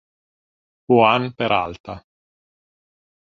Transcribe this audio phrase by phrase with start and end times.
[0.91, 1.93] Juan Peralta